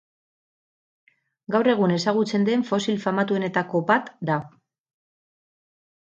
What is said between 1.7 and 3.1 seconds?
egun ezagutzen den fosil